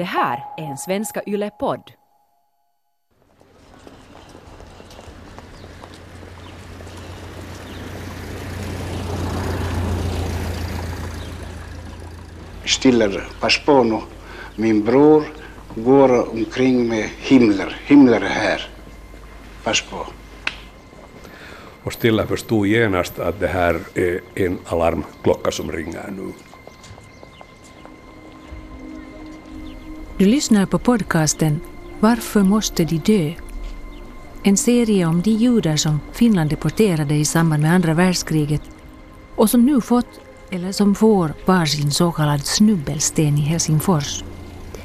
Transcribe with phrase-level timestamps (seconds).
[0.00, 1.92] Det här är en Svenska Yle-podd.
[12.64, 14.02] Stiller, nu.
[14.56, 15.24] Min bror
[15.74, 17.76] går omkring med Himmler.
[17.84, 18.68] Himmler är här.
[19.64, 20.06] Pass på.
[21.82, 26.32] Och Stilla förstod genast att det här är en alarmklocka som ringer nu.
[30.20, 31.60] Du lyssnar på podcasten
[32.00, 33.32] Varför måste de dö?
[34.42, 38.62] En serie om de judar som Finland deporterade i samband med andra världskriget
[39.36, 44.24] och som nu fått, eller som får, varsin så kallad snubbelsten i Helsingfors.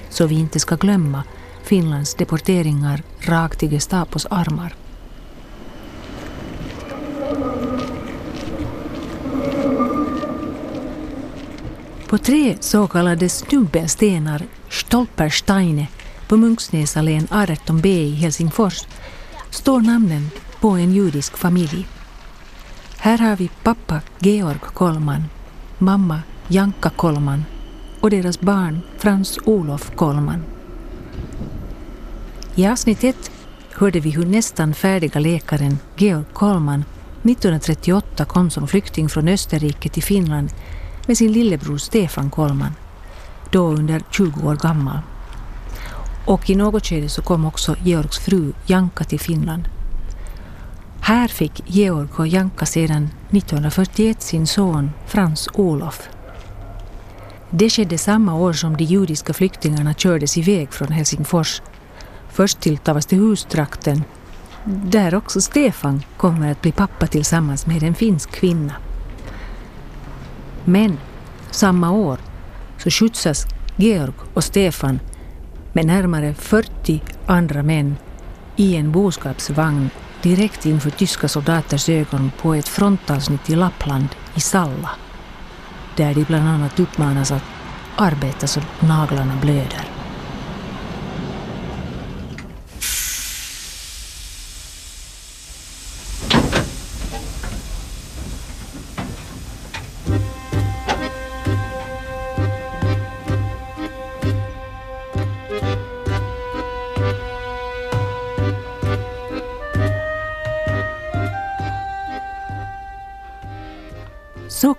[0.09, 1.23] Så vi inte ska glömma
[1.63, 4.84] Finlands deporteringar rakt i Gestapos armar.
[12.15, 15.87] På tre så kallade snubbelstenar, Stolpersteine,
[16.27, 18.87] på Munksnäsallén 18b i Helsingfors
[19.49, 21.87] står namnen på en judisk familj.
[22.97, 25.23] Här har vi pappa Georg Kollman,
[25.77, 27.45] mamma Janka Kollman
[28.01, 30.43] och deras barn Frans Olof Kollman.
[32.55, 33.31] I avsnitt ett
[33.71, 36.83] hörde vi hur nästan färdiga läkaren Georg Kollman
[37.23, 40.49] 1938 kom som flykting från Österrike till Finland
[41.05, 42.75] med sin lillebror Stefan Kollman,
[43.51, 44.99] då under 20 år gammal.
[46.25, 49.69] Och i något skede så kom också Georgs fru Janka till Finland.
[51.01, 56.09] Här fick Georg och Janka sedan 1941 sin son Frans Olof.
[57.49, 61.61] Det skedde samma år som de judiska flyktingarna kördes iväg från Helsingfors.
[62.29, 64.03] Först till Tavastehustrakten,
[64.65, 68.73] där också Stefan kommer att bli pappa tillsammans med en finsk kvinna.
[70.65, 70.97] Men
[71.51, 72.19] samma år
[72.77, 73.45] så skjutsas
[73.75, 74.99] Georg och Stefan
[75.73, 77.95] med närmare 40 andra män
[78.55, 79.89] i en boskapsvagn
[80.21, 84.89] direkt inför tyska soldaters ögon på ett frontavsnitt i Lappland i Salla.
[85.95, 87.43] Där de bland annat uppmanas att
[87.95, 89.94] arbeta så naglarna blöder.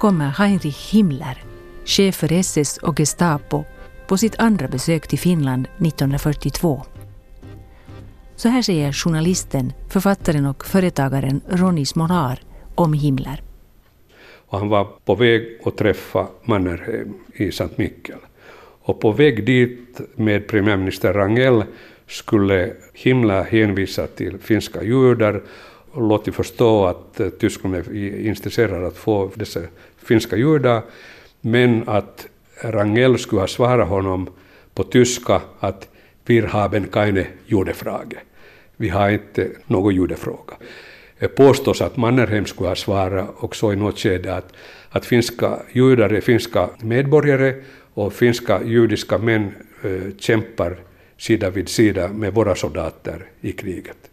[0.07, 1.43] Kommer Heinrich Himmler,
[1.85, 3.65] chef för SS och Gestapo,
[4.07, 6.83] på sitt andra besök till Finland 1942.
[8.37, 12.41] Så här säger journalisten, författaren och företagaren Ronny Smolar
[12.75, 13.43] om Himmler.
[14.49, 18.19] Och han var på väg att träffa Mannerheim eh, i Sankt Mikkel.
[18.83, 21.65] Och på väg dit med premiärminister Rangel
[22.07, 25.43] skulle Himmler hänvisa till finska judar
[25.97, 29.61] låtit förstå att eh, Tyskland är intresserad att få dessa
[29.97, 30.83] finska judar,
[31.41, 32.27] men att
[32.63, 34.29] Rangel skulle ha svarat honom
[34.75, 35.89] på tyska att
[36.27, 38.17] wir haben keine Judefrage.
[38.77, 40.55] Vi har inte någon judefråga.
[41.19, 44.53] Det påstås att Mannerheim skulle ha svarat också i något skede att,
[44.91, 47.55] att finska judar är finska medborgare
[47.95, 50.77] och finska judiska män äh, kämpar
[51.19, 54.11] sida vid sida med våra soldater i kriget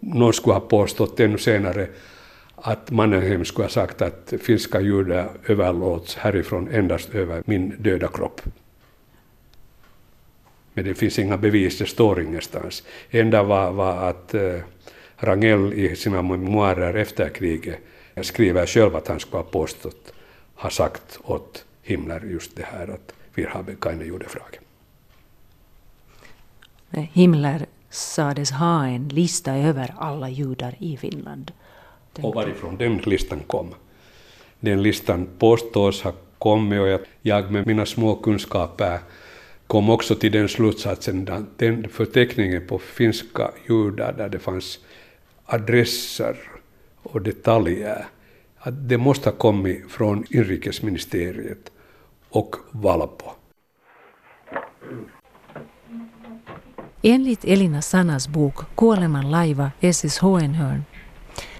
[0.00, 1.88] någon skulle ha påstått ännu senare
[2.56, 8.40] att Mannerheim skulle ha sagt att finska judar överlåts härifrån endast över min döda kropp.
[10.72, 12.82] Men det finns inga bevis, det står ingenstans.
[13.10, 14.60] Enda var, var att eh,
[15.16, 17.78] Rangel i sina memoarer efter kriget
[18.22, 20.12] skriver själv att han skulle ha påstått,
[20.54, 24.60] ha sagt åt Himmler just det här att vi har keine Judefrage.
[26.90, 31.52] Himmler sades ha en lista över alla judar i Finland.
[32.20, 33.74] Och varifrån den listan kom.
[34.60, 38.98] Den listan påstås ha kommit och jag med mina små kunskaper
[39.66, 44.78] kom också till den slutsatsen att den förteckningen på finska judar där det fanns
[45.44, 46.36] adresser
[47.02, 48.06] och detaljer,
[48.58, 51.72] att det måste ha kommit från inrikesministeriet
[52.28, 53.35] och Valpo.
[57.08, 60.84] Enligt Elina Sannas bok Kuoleman laiva SS Hohenhörn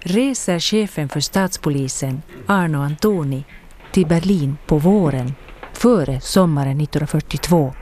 [0.01, 3.45] reser chefen för statspolisen Arno Antoni
[3.93, 5.35] till Berlin på våren
[5.73, 7.75] före sommaren 1942.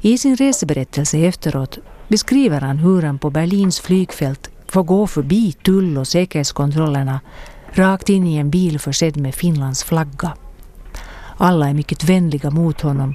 [0.00, 1.78] I sin reseberättelse efteråt
[2.08, 7.20] beskriver han hur han på Berlins flygfält får gå förbi tull och säkerhetskontrollerna
[7.72, 10.32] rakt in i en bil försedd med Finlands flagga.
[11.36, 13.14] Alla är mycket vänliga mot honom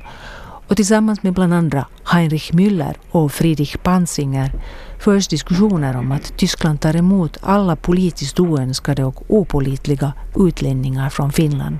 [0.69, 4.53] och tillsammans med bland andra Heinrich Müller och Friedrich Panzinger
[4.99, 11.77] förs diskussioner om att Tyskland tar emot alla politiskt oönskade och opolitliga utlänningar från Finland.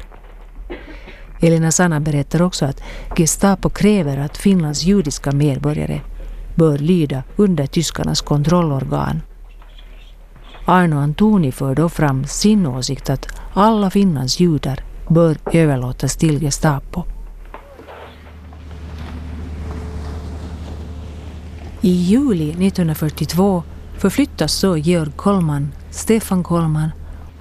[1.42, 2.82] Elina Sanna berättar också att
[3.18, 6.02] Gestapo kräver att Finlands judiska medborgare
[6.56, 9.22] bör lyda under tyskarnas kontrollorgan.
[10.66, 17.04] Arno Antoni för då fram sin åsikt att alla Finlands judar bör överlåtas till Gestapo.
[21.82, 23.64] I juli 1942
[23.98, 26.90] förflyttas så Georg Kollman, Stefan Kollman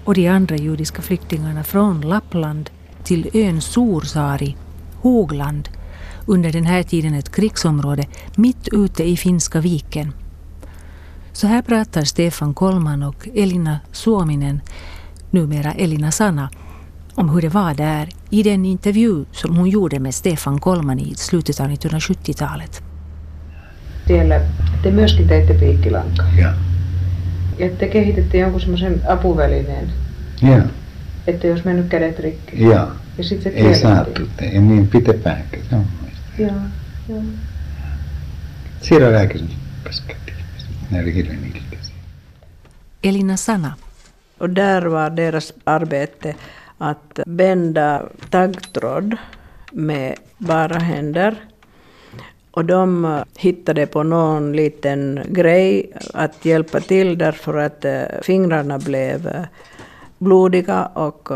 [0.05, 2.71] och de andra judiska flyktingarna från Lappland
[3.05, 4.57] till ön Sorsaari,
[5.01, 5.69] Hogland,
[6.27, 8.07] under den här tiden ett krigsområde
[8.37, 10.13] mitt ute i Finska viken.
[11.33, 14.61] Så här pratar Stefan Kollman och Elina Suominen,
[15.31, 16.51] numera Elina Sanna,
[17.15, 21.15] om hur det var där i den intervju som hon gjorde med Stefan Kollman i
[21.15, 22.88] slutet av 1970-talet.
[24.09, 24.41] Siellä
[24.83, 26.27] te myöskin teitte piikkilankaa.
[26.37, 26.55] Ja.
[27.59, 29.89] Ja te kehititte jonkun semmoisen apuvälineen,
[30.43, 30.63] Ja.
[31.27, 32.65] että jos mennyt kädet rikki.
[32.65, 32.89] Ja.
[33.19, 34.29] Ja sitten se Ei saatu.
[34.39, 35.57] Ei niin pitepäänkö.
[35.71, 36.19] Se on muista.
[36.39, 36.51] Joo,
[37.09, 37.23] joo.
[38.81, 39.51] Siellä lääkärin
[39.85, 40.37] paskattiin.
[40.91, 41.95] Ne oli hirveän ilkeisiä.
[43.05, 43.73] Elina Sanna.
[44.41, 46.35] Och där var deras arbete
[46.81, 48.01] att bända
[48.31, 49.17] taggtråd
[49.75, 50.17] med
[50.47, 51.35] bara händer.
[52.59, 58.79] Och de eh, hittade på någon liten grej att hjälpa till därför att eh, fingrarna
[58.79, 59.43] blev eh,
[60.19, 61.29] blodiga och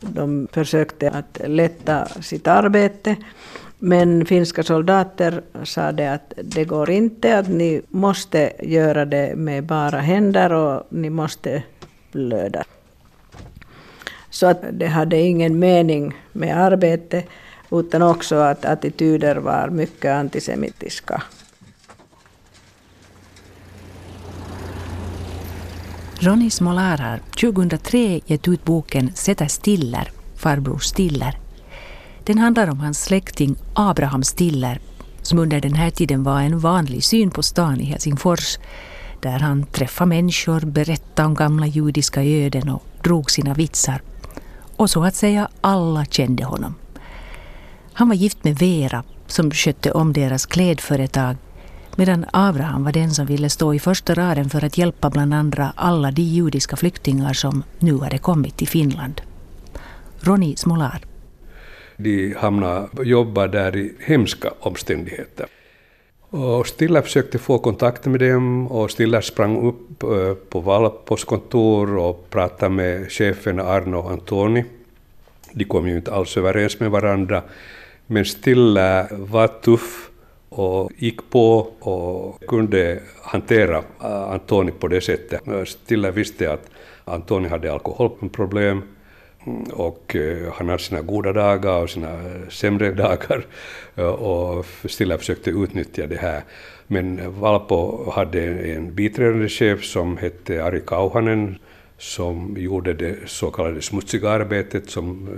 [0.00, 3.16] de försökte att lätta sitt arbete.
[3.78, 9.64] Men finska soldater sa det att det går inte, att ni måste göra det med
[9.64, 11.62] bara händer och ni måste
[12.12, 12.64] blöda.
[14.30, 17.22] Så att det hade ingen mening med arbete
[17.70, 21.22] utan också att attityder var mycket antisemitiska.
[26.18, 31.38] Ronny Smolar har 2003 gett ut boken Sätta Stiller, farbror Stiller.
[32.24, 34.80] Den handlar om hans släkting Abraham Stiller
[35.26, 38.58] som under den här tiden var en vanlig syn på stan i Helsingfors
[39.20, 44.02] där han träffade människor, berättade om gamla judiska öden och drog sina vitsar.
[44.76, 46.74] Och så att säga alla kände honom.
[47.98, 51.36] Han var gift med Vera som skötte om deras klädföretag
[51.96, 55.72] medan Abraham var den som ville stå i första raden för att hjälpa bland andra
[55.76, 59.20] alla de judiska flyktingar som nu hade kommit till Finland.
[60.20, 61.00] Ronny Smolar.
[61.96, 65.46] De hamnade jobba där i hemska omständigheter.
[66.30, 71.96] Och Stilla försökte få kontakt med dem och Stilla sprang upp eh, på Valpos kontor
[71.96, 74.64] och pratade med chefen Arno Antoni.
[75.52, 77.42] De kom ju inte alls överens med varandra.
[78.06, 80.10] Men Stilla var tuff
[80.48, 85.48] och gick på och kunde hantera äh, Antoni på det sättet.
[85.48, 86.70] Äh, stilla visste att
[87.04, 88.82] Antoni hade alkoholproblem
[89.46, 92.18] mm, och äh, han hade sina goda dagar och sina
[92.48, 93.46] sämre dagar
[94.18, 96.42] och Stilla försökte utnyttja det här.
[96.86, 98.42] Men Valpo hade
[98.74, 101.58] en biträdande chef som hette Ari Kauhanen
[101.98, 105.28] som gjorde det så kallade smutsiga arbetet som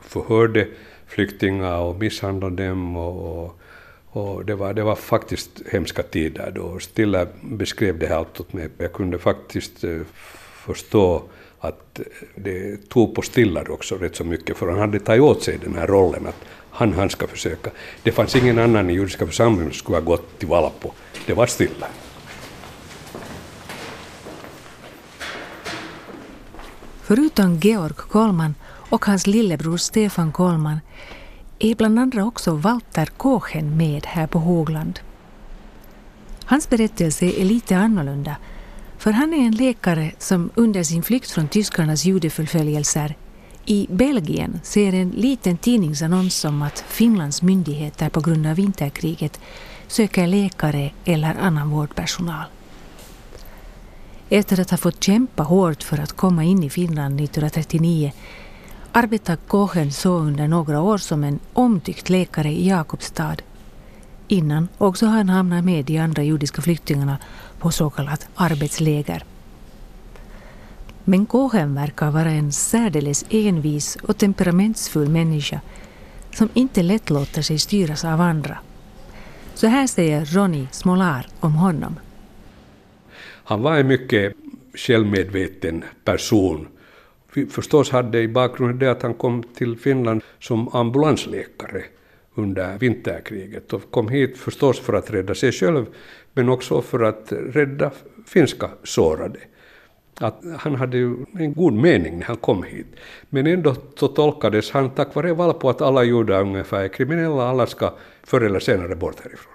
[0.00, 0.66] förhörde
[1.06, 3.60] flyktingar och misshandlade dem och, och
[4.16, 6.78] och det var, det var faktiskt hemska tider då.
[6.78, 8.68] Stilla beskrev det här allt åt mig.
[8.78, 10.00] Jag kunde faktiskt eh,
[10.54, 11.22] förstå
[11.60, 15.42] att eh, det tog på Stiller också rätt så mycket, för han hade tagit åt
[15.42, 17.70] sig den här rollen att han, han ska försöka.
[18.02, 20.90] Det fanns ingen annan i judiska församlingen som skulle ha gått till Valpo.
[21.26, 21.88] Det var Stiller.
[27.02, 28.54] Förutom Georg Kolman
[28.94, 30.80] och hans lillebror Stefan Kollman
[31.58, 35.00] är bland andra också Walter Kochen med här på Hågland.
[36.44, 38.36] Hans berättelse är lite annorlunda
[38.98, 43.16] för han är en läkare som under sin flykt från tyskarnas judeförföljelser
[43.64, 49.40] i Belgien ser en liten tidningsannons om att Finlands myndigheter på grund av vinterkriget
[49.86, 52.44] söker läkare eller annan vårdpersonal.
[54.28, 58.12] Efter att ha fått kämpa hårt för att komma in i Finland 1939
[58.96, 63.36] arbetar Kochen så under några år som en omtyckt läkare i Jakobstad
[64.28, 67.18] innan också han hamnar med de andra judiska flyktingarna
[67.58, 69.24] på så kallat arbetsläger.
[71.04, 75.60] Men Kochen verkar vara en särdeles envis och temperamentsfull människa
[76.34, 78.58] som inte lätt låter sig styras av andra.
[79.54, 81.98] Så här säger Ronny Smolar om honom.
[83.44, 84.32] Han var en mycket
[84.74, 86.68] självmedveten person.
[87.34, 91.84] Vi förstås hade i bakgrunden det att han kom till Finland som ambulansläkare
[92.34, 95.86] under vinterkriget och kom hit förstås för att rädda sig själv
[96.32, 97.90] men också för att rädda
[98.26, 99.38] finska sårade.
[100.20, 102.86] Att han hade ju en god mening när han kom hit.
[103.30, 107.66] Men ändå så tolkades han tack vare Valpo att alla judar ungefär är kriminella, alla
[107.66, 109.53] ska förr eller senare bort härifrån.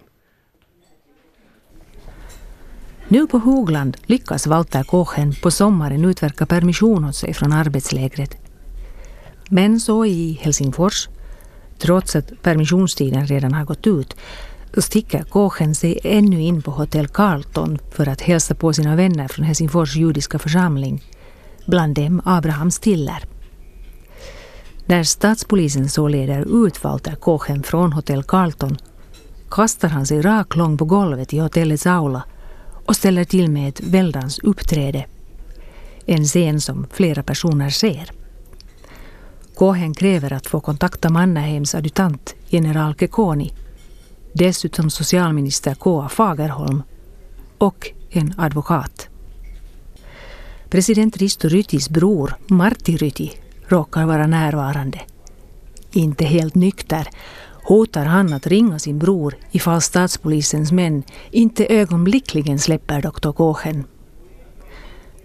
[3.11, 8.37] Nu på Hogland lyckas Walter Kochen på sommaren utverka permission åt sig från arbetslägret.
[9.49, 11.09] Men så i Helsingfors,
[11.77, 14.15] trots att permissionstiden redan har gått ut,
[14.77, 19.45] sticker Kochen sig ännu in på hotell Carlton för att hälsa på sina vänner från
[19.45, 21.03] Helsingfors judiska församling,
[21.65, 23.23] bland dem Abraham Stiller.
[24.85, 28.77] När statspolisen så leder ut Walter Kochen från hotell Carlton
[29.51, 32.23] kastar han sig raklång på golvet i hotellets aula
[32.89, 35.05] och ställer till med ett väldans uppträde.
[36.05, 38.12] En scen som flera personer ser.
[39.55, 43.53] Kohen kräver att få kontakta Mannerheims adjutant general Kekoni,
[44.34, 46.10] dessutom socialminister K.A.
[46.10, 46.84] Fagerholm
[47.58, 49.08] och en advokat.
[50.69, 53.31] President Risto Rytis bror Martti Ryti
[53.67, 55.00] råkar vara närvarande.
[55.91, 57.10] Inte helt nykter
[57.69, 63.83] hotar han att ringa sin bror ifall statspolisens män inte ögonblickligen släpper doktor Kohen.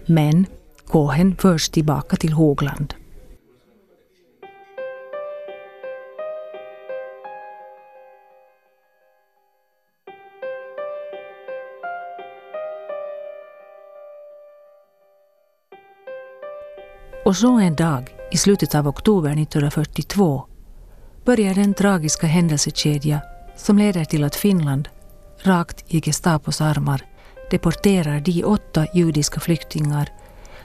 [0.05, 0.45] Men
[0.87, 2.93] Kohen förs tillbaka till Hogland.
[17.25, 20.54] Och så en dag i slutet av oktober 1942
[21.25, 23.21] börjar den tragiska händelsekedja
[23.55, 24.89] som leder till att Finland,
[25.41, 27.01] rakt i Gestapos armar,
[27.51, 30.09] deporterar de åtta judiska flyktingar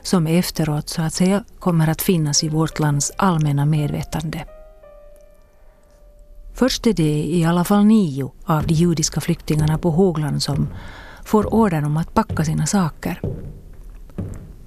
[0.02, 4.44] som efteråt så att säga kommer att finnas i vårt lands allmänna medvetande.
[6.54, 10.68] Först är det i alla fall nio av de judiska flyktingarna på Hogland som
[11.24, 13.20] får ordern om att packa sina saker.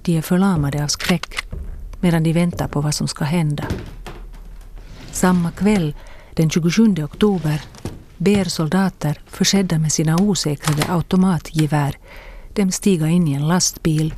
[0.02, 1.36] De är förlamade av skräck
[2.00, 3.64] medan de väntar på vad som ska hända.
[5.14, 5.94] Samma kväll,
[6.34, 7.62] den 27 oktober,
[8.16, 11.98] ber soldater försedda med sina osäkrade automatgevär
[12.52, 14.14] dem stiga in i en lastbil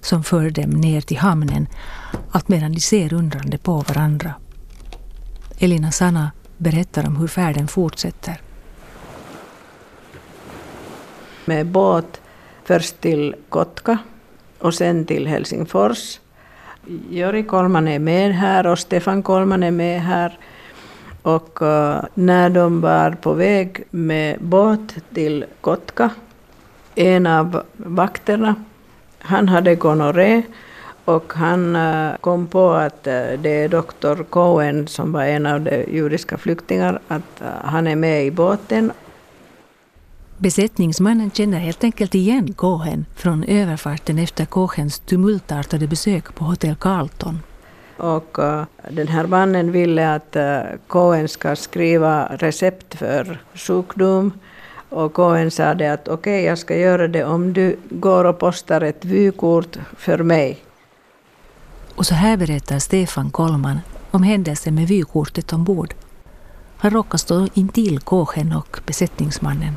[0.00, 1.66] som för dem ner till hamnen
[2.30, 4.34] allt medan de ser undrande på varandra.
[5.58, 8.40] Elina Sanna berättar om hur färden fortsätter.
[11.44, 12.20] Med båt
[12.64, 13.98] först till Kotka
[14.58, 16.18] och sen till Helsingfors
[17.10, 20.38] Jori Kolman är med här och Stefan Kolman är med här.
[21.22, 26.10] Och eh, när de var på väg med båt till Kotka,
[26.94, 28.54] en av vakterna,
[29.18, 30.42] han hade gonorré
[31.04, 35.60] och han eh, kom på att eh, det är doktor Cohen som var en av
[35.60, 38.92] de judiska flyktingarna, att han är med i båten
[40.44, 47.38] Besättningsmannen känner helt enkelt igen Cohen från överfarten efter Cohens tumultartade besök på hotell Carlton.
[47.96, 54.32] Och uh, den här mannen ville att uh, Cohen ska skriva recept för sjukdom.
[54.88, 58.38] Och Cohen sa det att okej, okay, jag ska göra det om du går och
[58.38, 60.58] postar ett vykort för mig.
[61.94, 63.78] Och så här berättar Stefan Kolman
[64.10, 65.94] om händelsen med vykortet ombord.
[66.76, 69.76] Han råkar stå intill Cohen och besättningsmannen.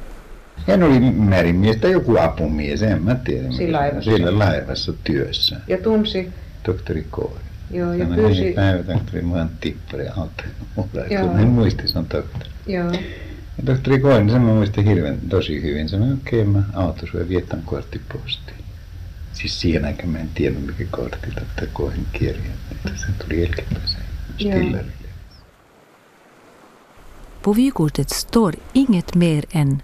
[0.67, 3.51] Hän oli merimies tai joku apumies, en mä tiedä.
[3.51, 4.11] Sillä laivassa.
[4.11, 5.59] Sillä laivassa työssä.
[5.67, 6.29] Ja tunsi.
[6.63, 7.43] Tohtori Koori.
[7.71, 8.43] Joo, ja Sanoi, pyysi...
[8.43, 10.05] hei päivätohtori, mä oon tippari
[10.75, 11.07] mulle.
[11.09, 11.27] Joo.
[11.27, 12.49] Kun en muisti, se on tohtori.
[12.67, 12.91] Joo.
[12.91, 15.89] Ja tohtori Koori, sen mä muistin hirveän tosi hyvin.
[15.89, 18.57] Sanoi, okei, okay, mä autan sua ja vietän korttipostiin.
[19.33, 22.51] Siis siihen aikaan mä en tiedä, mikä kortti tohtori Koirin kirja.
[22.95, 23.97] Se tuli jälkeenpäin se
[24.35, 24.83] Stillerille.
[27.43, 29.81] På vykortet står inget mer än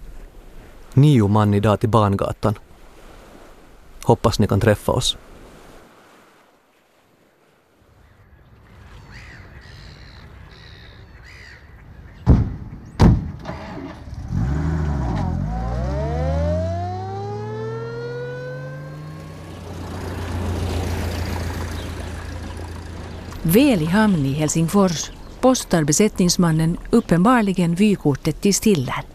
[0.96, 2.54] Nio man idag till Bangatan.
[4.04, 5.16] Hoppas ni kan träffa oss.
[23.42, 25.10] Väl i hamn i Helsingfors
[25.40, 29.13] postar besättningsmannen uppenbarligen vykortet till Stiller.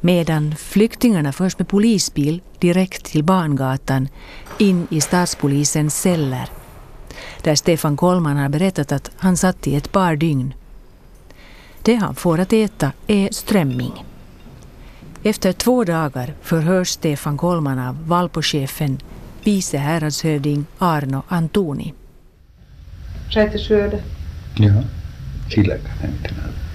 [0.00, 4.08] Medan flyktingarna förs med polisbil direkt till Bangatan
[4.58, 6.48] in i statspolisens celler.
[7.42, 10.54] Där Stefan Kollman har berättat att han satt i ett par dygn.
[11.82, 14.04] Det han får att äta är strömming.
[15.22, 18.98] Efter två dagar förhörs Stefan Kollman av Valpochefen,
[19.44, 21.94] vice häradshövding Arno Antoni.
[23.68, 23.98] Syödä?
[24.56, 24.82] Joo,
[25.50, 26.67] sillä kannalta.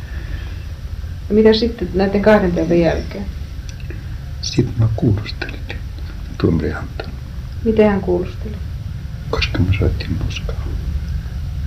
[1.30, 3.26] Ja mitä sitten näiden kahden päivän jälkeen?
[4.42, 5.60] Sitten mä kuulustelin
[6.38, 7.10] tuomari Anton,
[7.64, 8.56] Miten hän kuulusteli?
[9.30, 10.68] koska mä soitin Moskovaan.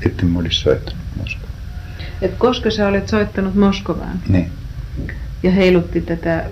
[0.07, 1.53] Että mä olisi soittanut Moskovaan.
[2.23, 4.51] Et koska sä olet soittanut Moskovaan Niin,
[5.43, 6.45] ja heilutti tätä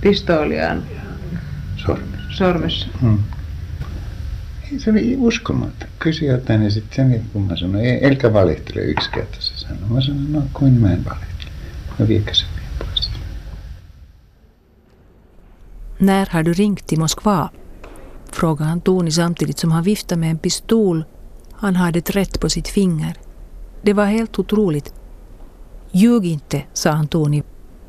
[0.00, 0.82] pistooliaan
[1.76, 2.04] Sormi.
[2.30, 2.86] sormessa.
[3.02, 3.18] Mm.
[4.78, 5.88] Se oli uskomaton.
[5.98, 9.88] Kysyi jotain ja sitten sen kun mä sanoin, ei, elkä valehtele yksi kerta se sanoi.
[9.90, 11.50] Mä sanoin, no kuin mä en valehtele.
[11.98, 13.10] No viekö se vielä pois.
[16.00, 17.48] När har du ringt till Moskva?
[18.32, 21.04] Frågade han Toni samtidigt som han viftade med en pistol
[21.52, 23.14] han hade trätt på sitt finger.
[23.82, 24.94] Det var helt otroligt.
[25.92, 27.42] Ljug inte, sa han Tony,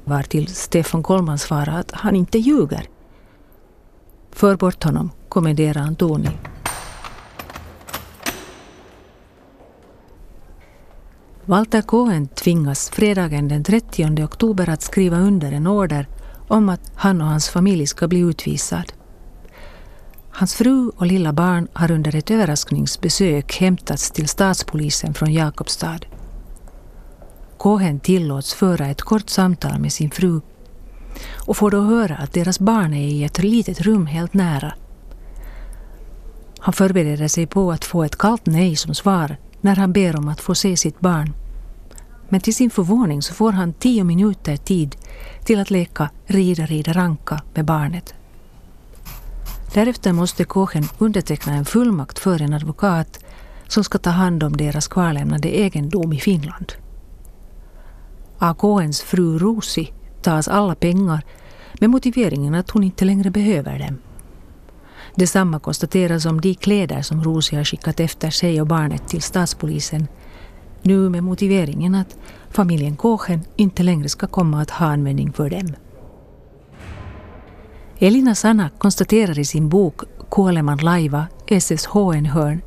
[0.03, 2.87] vartill Stefan Kollman svarade att han inte ljuger.
[4.31, 6.29] För bort honom, kommenderade han Toni
[11.47, 16.07] Walter Cohen tvingas fredagen den 30 oktober att skriva under en order
[16.47, 18.93] om att han och hans familj ska bli utvisad.
[20.31, 25.99] Hans fru och lilla barn har under ett överraskningsbesök hämtats till statspolisen från Jakobstad.
[27.57, 30.41] Cohen tillåts föra ett kort samtal med sin fru
[31.35, 34.73] och får då höra att deras barn är i ett litet rum helt nära.
[36.59, 40.27] Han förbereder sig på att få ett kallt nej som svar när han ber om
[40.27, 41.33] att få se sitt barn.
[42.29, 44.95] Men till sin förvåning så får han tio minuter tid
[45.43, 48.13] till att leka rida, rida, ranka med barnet.
[49.73, 53.25] Därefter måste Kochen underteckna en fullmakt för en advokat
[53.67, 56.73] som ska ta hand om deras kvarlämnade egendom i Finland.
[58.37, 61.25] Av Kohens fru Rosi tas alla pengar
[61.79, 63.97] med motiveringen att hon inte längre behöver dem.
[65.15, 70.07] Detsamma konstateras om de kläder som Rosi har skickat efter sig och barnet till statspolisen,
[70.81, 72.17] nu med motiveringen att
[72.49, 75.75] familjen Kåchen inte längre ska komma att ha användning för dem.
[77.99, 80.01] Elina Sanna konstaterar i sin bok
[80.31, 81.27] Kuoleman laiva,
[81.59, 82.61] SSH en hörn,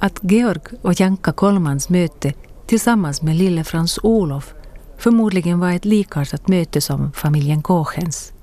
[0.00, 2.32] att Georg och Janka Kollmans möte
[2.66, 4.54] tillsammans med lille Frans Olof
[4.98, 8.33] förmodligen var ett likartat möte som familjen Kåchens.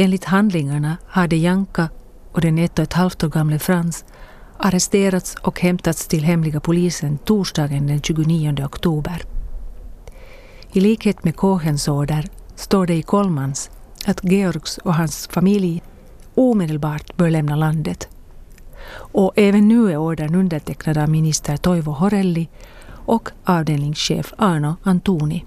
[0.00, 1.88] Enligt handlingarna hade Janka
[2.32, 4.04] och den ett och ett halvt år gamle Frans
[4.58, 9.22] arresterats och hämtats till hemliga polisen torsdagen den 29 oktober.
[10.72, 13.70] I likhet med Kohens order står det i Kollmans
[14.06, 15.82] att Georgs och hans familj
[16.34, 18.08] omedelbart bör lämna landet.
[18.94, 22.48] Och även nu är ordern undertecknad av minister Toivo Horelli
[22.88, 25.44] och avdelningschef Arno Antoni.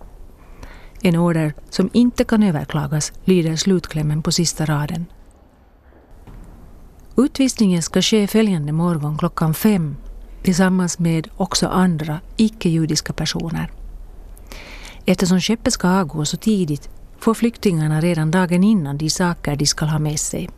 [1.04, 5.06] En order som inte kan överklagas lyder slutklämmen på sista raden.
[7.18, 9.96] Utvisningen ska ske följande morgon klockan fem
[10.44, 13.72] tillsammans med också andra icke-judiska personer.
[15.06, 19.86] Eftersom skeppet ska avgå så tidigt får flyktingarna redan dagen innan de saker de ska
[19.86, 20.50] ha med sig.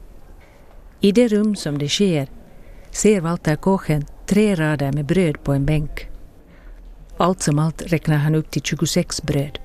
[0.99, 2.27] I det rum som det sker
[2.91, 6.07] ser Walter Kochen tre rader med bröd på en bänk.
[7.17, 9.59] Allt som allt räknar han upp till 26 bröd.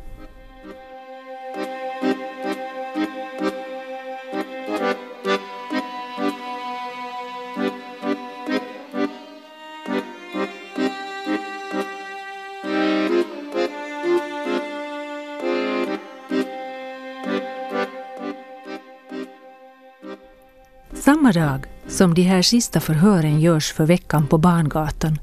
[21.33, 25.19] Samma dag som de här sista förhören görs för veckan på Barngatan,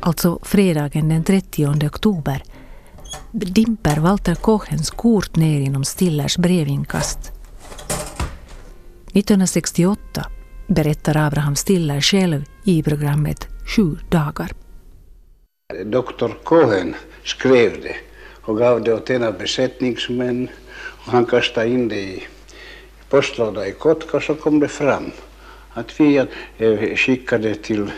[0.00, 2.42] alltså fredagen den 30 oktober,
[3.32, 7.18] dimper Walter Kochens kort ner genom Stillers brevinkast.
[9.12, 10.26] 1968
[10.66, 14.52] berättar Abraham Stiller själv i programmet Sju dagar.
[15.84, 17.96] Doktor Cohen skrev det
[18.42, 20.48] och gav det åt en av besättningsmän
[21.06, 22.22] och han kastade in det i
[23.10, 25.10] postlåda i Kotka så kom det fram
[25.74, 26.16] att vi
[26.58, 27.90] eh, skickade till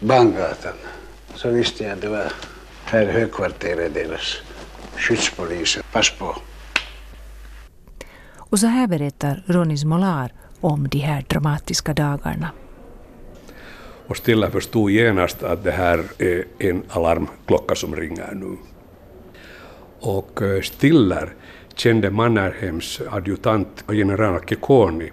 [0.00, 0.72] Bangatan.
[1.34, 2.32] Så visste jag att det var
[2.84, 4.36] här högkvarteret deras
[4.96, 5.82] skyddspoliser.
[5.92, 6.36] Pass på.
[8.34, 12.50] Och så här berättar Ronny Smolar om de här dramatiska dagarna.
[14.06, 18.56] Och Stilla förstod genast att det här är en alarmklocka som ringer nu.
[20.00, 21.34] Och eh, Stiller
[21.78, 25.10] kände Mannerheims adjutant och general Kekoni.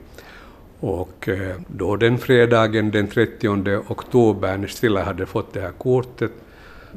[0.80, 3.48] Och eh, då den fredagen den 30
[3.88, 6.32] oktober när Stiller hade fått det här kortet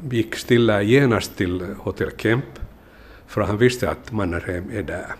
[0.09, 2.59] gick Stiller genast till Hotell Kemp
[3.27, 5.15] för han visste att Mannerheim är där.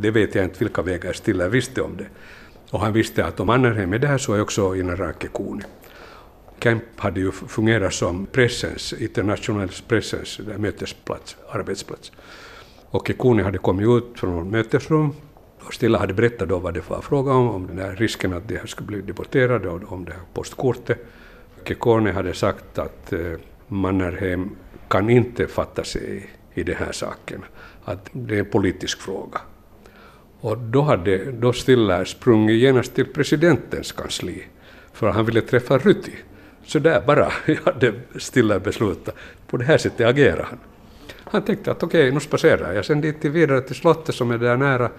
[0.00, 2.06] Det vet jag inte vilka vägar Stiller visste om det.
[2.70, 5.62] Och han visste att om Mannerheim är där så är också general Kekoni.
[6.58, 12.12] Camp hade ju fungerat som pressens, internationell pressens mötesplats, arbetsplats.
[12.90, 15.12] Och Kekuni hade kommit ut från mötesrum
[15.60, 18.48] och Stilla hade berättat då vad det var fråga om, om den där risken att
[18.48, 20.98] de här skulle bli deporterade och om det här postkortet.
[21.64, 23.20] Kekone hade sagt att eh,
[23.68, 24.50] Mannerheim
[24.88, 27.44] kan inte fatta sig i den här saken,
[27.84, 29.40] att det är en politisk fråga.
[30.40, 34.42] Och då hade då Stilla sprungit genast till presidentens kansli,
[34.92, 36.12] för han ville träffa Rytti.
[36.64, 37.32] Så där bara
[37.64, 39.14] hade Stilla beslutat.
[39.46, 40.58] På det här sättet agerar han.
[41.30, 44.38] Han tänkte att okej, okay, nu spacerar jag sen dit vidare till slottet som är
[44.38, 44.90] där nära.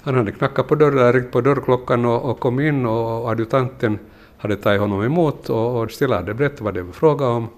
[0.00, 3.98] Han hade knackat på dörren, ringt på dörrklockan och, och kom in och adjutanten
[4.38, 7.48] hade tagit honom emot och, och Stilla hade berättat vad det var fråga om.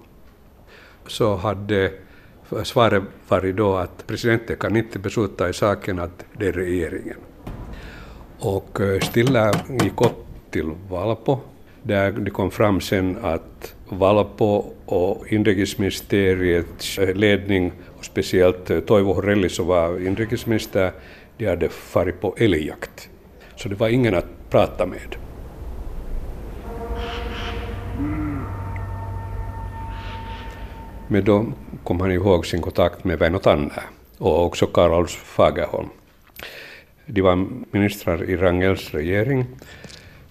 [1.07, 1.91] Så hade
[2.63, 7.17] svaret varit då att presidenten kan inte besluta i saken, att det är regeringen.
[8.39, 11.39] Och eh, Stilla gick upp till Valpo,
[11.87, 19.13] där det kom fram sen att Valpo och inrikesministeriets eh, ledning, och speciellt eh, Toivo
[19.13, 20.91] Horelli som var inrikesminister,
[21.37, 23.09] de hade farit på älgjakt.
[23.55, 25.15] Så det var ingen att prata med.
[31.07, 31.45] Men då
[31.83, 33.83] kom han ihåg sin kontakt med Väinö Tanner
[34.17, 35.89] och också Karl Fagerholm.
[37.05, 39.45] De var ministrar i Rangels regering.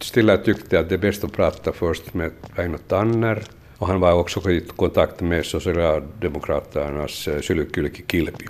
[0.05, 3.43] Stilla tyckte att det är bäst att prata först med Väinö Tanner
[3.79, 8.47] och han var också i kontakt med Socialdemokraternas eh, Kilpi.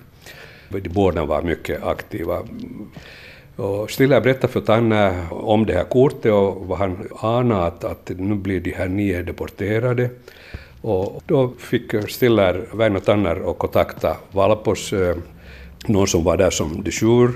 [0.68, 2.42] De båda var mycket aktiva.
[3.56, 8.10] Och Stilla berättade för Tanner om det här kortet och vad han anade att, att
[8.16, 10.10] nu blir de här nio deporterade.
[10.80, 15.16] Och då fick Stiller Väinö Tanner att kontakta Valpos, eh,
[15.86, 17.32] någon som var där som de jour,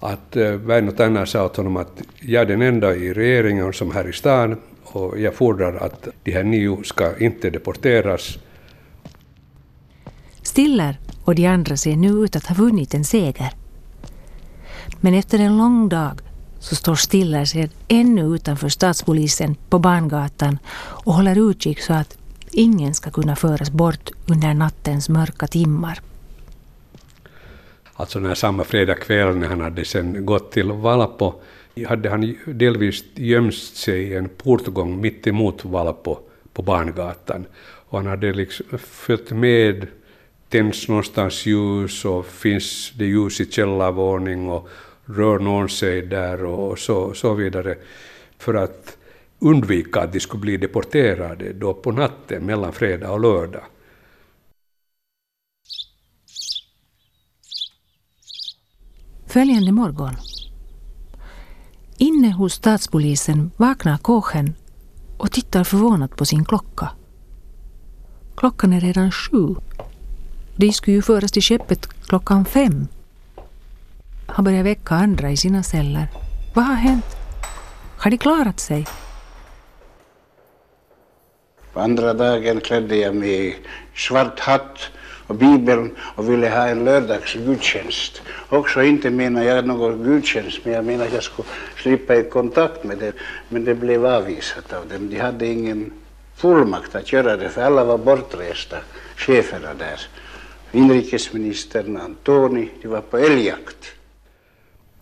[0.00, 3.90] att eh, Väinö Tänner sa åt honom att jag är den enda i regeringen som
[3.90, 8.38] här i stan och jag fordrar att de här nio ska inte deporteras.
[10.42, 13.52] Stiller och de andra ser nu ut att ha vunnit en seger.
[15.00, 16.20] Men efter en lång dag
[16.58, 22.18] så står Stiller sig ännu utanför stadspolisen på Barngatan och håller utkik så att
[22.50, 26.00] ingen ska kunna föras bort under nattens mörka timmar.
[28.02, 31.32] Alltså när samma fredag kväll när han hade sen gått till Valpo
[31.86, 36.18] hade han delvis gömt sig i en portgång mitt emot Valpo
[36.52, 37.46] på Barngatan.
[37.88, 39.86] Och han hade liksom följt med,
[40.48, 44.68] tänds någonstans ljus och finns det ljus i källarvåning och
[45.04, 47.76] rör någon sig där och så, så vidare.
[48.38, 48.96] För att
[49.38, 53.62] undvika att de skulle bli deporterade då på natten mellan fredag och lördag.
[59.32, 60.16] Följande morgon.
[61.98, 64.54] Inne hos stadspolisen vaknar Kåchen
[65.18, 66.90] och tittar förvånat på sin klocka.
[68.36, 69.54] Klockan är redan sju.
[70.56, 72.86] De skulle ju föras till skeppet klockan fem.
[74.26, 76.08] Han börjar väcka andra i sina celler.
[76.54, 77.16] Vad har hänt?
[77.98, 78.86] Har de klarat sig?
[81.72, 83.56] På andra dagen klädde jag mig i
[83.94, 84.90] svart hatt
[85.32, 88.22] och bibeln och ville ha en lördagsgudstjänst.
[88.48, 92.84] Också inte menar jag någon gudstjänst, men jag menar att jag skulle slippa i kontakt
[92.84, 93.12] med det.
[93.48, 95.10] Men det blev avvisat av dem.
[95.10, 95.92] De hade ingen
[96.36, 98.76] fullmakt att göra det, för alla var bortresta,
[99.16, 100.00] cheferna där.
[100.72, 103.92] Inrikesministern Antoni, de var på älgjakt.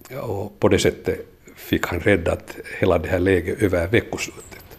[0.08, 4.69] Ja, och på det sättet fick han räddat hela det här läget över veckoslutet.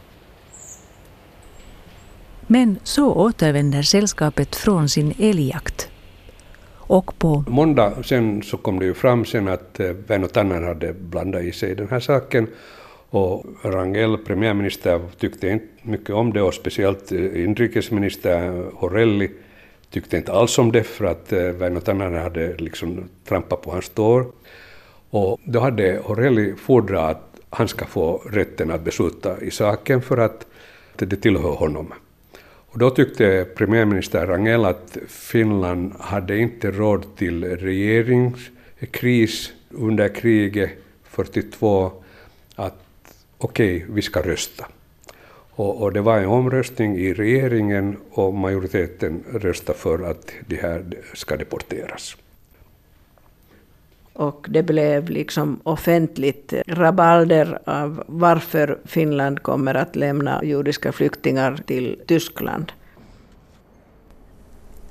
[2.52, 5.90] Men så återvänder sällskapet från sin älgjakt.
[6.76, 10.94] Och på måndag sen så kom det ju fram sen att eh, Väinö Tanner hade
[10.94, 12.48] blandat i sig den här saken
[13.10, 19.32] och Rangel, premiärminister, tyckte inte mycket om det och speciellt eh, inrikesminister Horelli
[19.90, 23.90] tyckte inte alls om det för att eh, Väinö Tanner hade liksom trampat på hans
[23.90, 24.26] tår.
[25.10, 30.18] Och då hade Horelli fordrat att han ska få rätten att besluta i saken för
[30.18, 30.46] att
[30.96, 31.94] det tillhör honom.
[32.72, 40.70] Och då tyckte premiärminister Rangel att Finland hade inte råd till regeringskris under kriget
[41.04, 41.92] 42,
[42.56, 42.76] att
[43.38, 44.68] okej, okay, vi ska rösta.
[45.52, 50.86] Och, och, det var en omröstning i regeringen och majoriteten röstade för att de här
[51.14, 52.18] ska deporteras.
[54.22, 62.00] Och det blev liksom offentligt rabalder av varför Finland kommer att lämna judiska flyktingar till
[62.08, 62.72] Tyskland.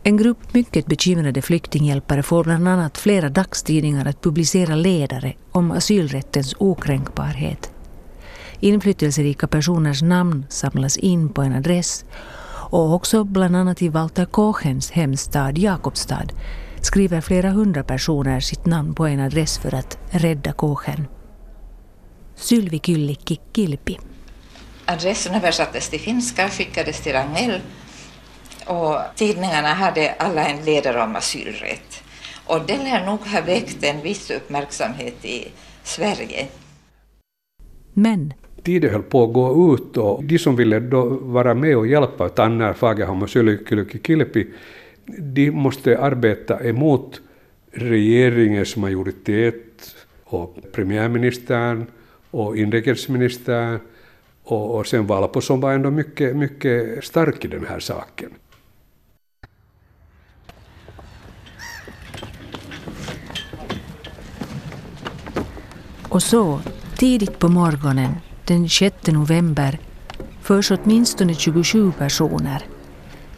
[0.02, 6.54] En grupp mycket bekymrade flyktinghjälpare får bland annat flera dagstidningar att publicera ledare om asylrättens
[6.58, 7.70] okränkbarhet.
[8.60, 12.04] Inflytelserika personers namn samlas in på en adress
[12.70, 16.26] och också bland annat i Walter Kochens hemstad Jakobstad
[16.86, 21.06] skriver flera hundra personer sitt namn på en adress för att rädda Kochen.
[22.34, 23.98] Sylvi Kyllikki Kilpi.
[24.84, 27.60] Adressen översattes till finska och skickades till Rangell
[28.66, 32.02] och tidningarna hade alla en ledare om asylrätt.
[32.46, 35.48] Och det lär nog ha väckt en viss uppmärksamhet i
[35.82, 36.46] Sverige.
[37.92, 41.86] Men tiden höll på att gå ut och de som ville då vara med och
[41.86, 44.46] hjälpa Tanner Fagerholm och Sylkylki Kilpi,
[45.18, 47.20] de måste arbeta emot
[47.72, 51.86] regeringens majoritet och premiärministern
[52.30, 53.78] och inrikesministern
[54.44, 58.30] och, och sen Valpo som var ändå mycket, mycket stark i den här saken.
[66.08, 66.60] Och så,
[66.96, 69.78] tidigt på morgonen den 6 november
[70.42, 72.62] förs åtminstone 27 personer,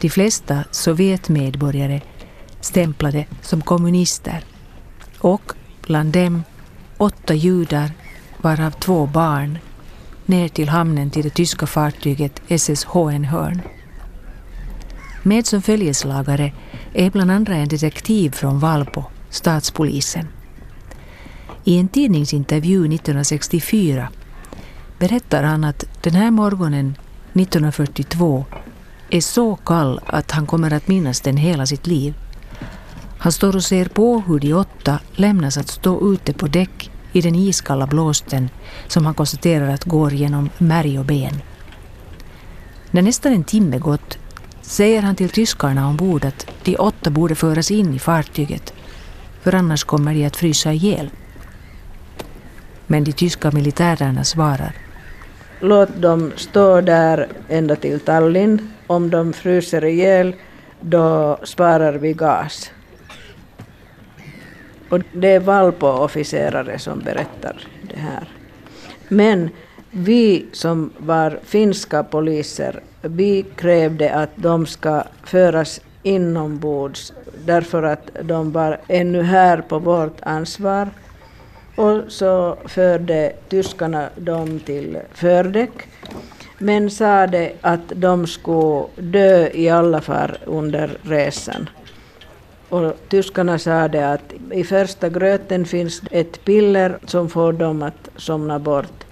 [0.03, 2.01] de flesta Sovjetmedborgare,
[2.61, 4.43] stämplade som kommunister.
[5.17, 6.43] Och bland dem
[6.97, 7.91] åtta judar,
[8.37, 9.59] varav två barn,
[10.25, 13.61] ner till hamnen till det tyska fartyget SS Hohenhörn.
[15.23, 16.51] Med som följeslagare
[16.93, 20.27] är bland andra en detektiv från Valpo, statspolisen.
[21.63, 24.09] I en tidningsintervju 1964
[24.99, 26.97] berättar han att den här morgonen
[27.33, 28.45] 1942
[29.13, 32.13] är så kall att han kommer att minnas den hela sitt liv.
[33.17, 37.21] Han står och ser på hur de åtta lämnas att stå ute på däck i
[37.21, 38.49] den iskalla blåsten
[38.87, 41.41] som han konstaterar att går genom märg och ben.
[42.91, 44.17] När nästan en timme gått
[44.61, 48.73] säger han till tyskarna ombord att de åtta borde föras in i fartyget
[49.41, 51.09] för annars kommer de att frysa ihjäl.
[52.87, 54.75] Men de tyska militärerna svarar
[55.59, 58.73] Låt dem stå där ända till Tallinn.
[58.93, 60.35] Om de fryser ihjäl,
[60.79, 62.71] då sparar vi gas.
[64.89, 68.27] Och det är Valpo-officerare som berättar det här.
[69.07, 69.49] Men
[69.91, 77.13] vi som var finska poliser, vi krävde att de ska föras inombords
[77.45, 80.89] därför att de var ännu här på vårt ansvar
[81.75, 85.87] och så förde tyskarna dem till fördäck
[86.63, 91.69] men sade att de skulle dö i alla fall under resan.
[92.69, 98.59] Och tyskarna sade att i första gröten finns ett piller som får dem att somna
[98.59, 99.03] bort.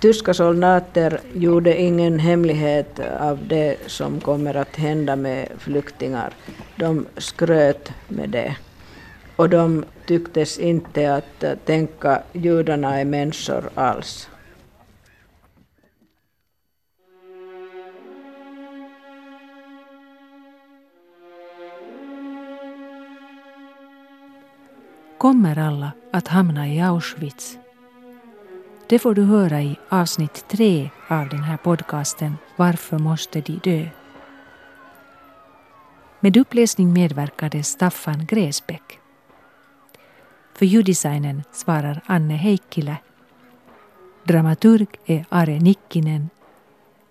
[0.00, 6.32] Tyska soldater gjorde ingen hemlighet av det som kommer att hända med flyktingar.
[6.76, 8.56] De skröt med det.
[9.36, 14.28] Och de tycktes inte att tänka judarna är människor alls.
[25.20, 27.58] Kommer alla att hamna i Auschwitz?
[28.86, 33.88] Det får du höra i avsnitt tre av den här podcasten Varför måste de dö?
[36.20, 38.98] Med uppläsning medverkade Staffan Gräsbäck.
[40.54, 42.96] För ljuddesignen svarar Anne Heikkilä.
[44.24, 46.30] Dramaturg är Are Nikkinen.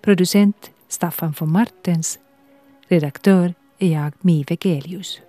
[0.02, 2.20] Producent Staffan von Martens.
[2.88, 5.22] Redaktör är jag, Mi Vegelius.